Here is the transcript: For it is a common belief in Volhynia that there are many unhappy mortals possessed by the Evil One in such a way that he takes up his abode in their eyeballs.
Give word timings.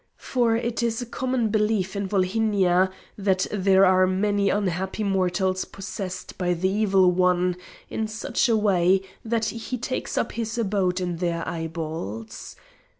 For 0.17 0.55
it 0.55 0.81
is 0.81 0.99
a 0.99 1.05
common 1.05 1.49
belief 1.49 1.95
in 1.95 2.07
Volhynia 2.09 2.89
that 3.19 3.45
there 3.51 3.85
are 3.85 4.07
many 4.07 4.49
unhappy 4.49 5.03
mortals 5.03 5.63
possessed 5.63 6.39
by 6.39 6.55
the 6.55 6.67
Evil 6.69 7.11
One 7.11 7.55
in 7.87 8.07
such 8.07 8.49
a 8.49 8.57
way 8.57 9.03
that 9.23 9.45
he 9.45 9.77
takes 9.77 10.17
up 10.17 10.31
his 10.31 10.57
abode 10.57 10.99
in 10.99 11.17
their 11.17 11.47
eyeballs. 11.47 12.55